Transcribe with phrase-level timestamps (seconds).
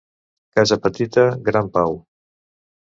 [0.59, 2.03] Casa petita, gran pau.